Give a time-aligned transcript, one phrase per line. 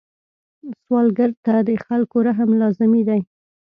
[0.83, 3.21] سوالګر ته د خلکو رحم لازمي دی